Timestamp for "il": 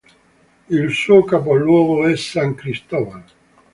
0.69-0.89